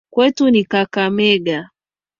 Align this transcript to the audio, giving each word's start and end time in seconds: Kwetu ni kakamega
Kwetu 0.13 0.49
ni 0.51 0.63
kakamega 0.71 1.69